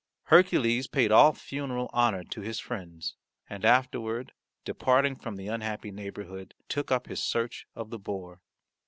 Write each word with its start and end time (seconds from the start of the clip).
Hercules 0.23 0.87
paid 0.87 1.11
all 1.11 1.31
funeral 1.31 1.87
honour 1.93 2.23
to 2.23 2.41
his 2.41 2.59
friends 2.59 3.13
and 3.47 3.63
afterward 3.63 4.31
departing 4.65 5.15
from 5.15 5.35
the 5.35 5.45
unhappy 5.47 5.91
neighbourhood 5.91 6.55
took 6.69 6.91
up 6.91 7.05
his 7.05 7.21
search 7.21 7.67
of 7.75 7.91
the 7.91 7.99
boar. 7.99 8.41